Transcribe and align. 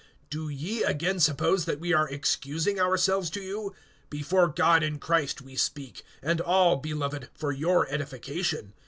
(19)Do 0.31 0.49
ye 0.51 0.81
again 0.81 1.19
suppose 1.19 1.65
that 1.65 1.79
we 1.79 1.93
are 1.93 2.09
excusing 2.09 2.79
ourselves 2.79 3.29
to 3.29 3.39
you[12:19]? 3.39 3.75
Before 4.09 4.47
God 4.47 4.81
in 4.81 4.97
Christ 4.97 5.41
we 5.43 5.55
speak; 5.55 6.03
and 6.23 6.41
all, 6.41 6.77
beloved, 6.77 7.29
for 7.35 7.51
your 7.51 7.87
edification. 7.87 8.73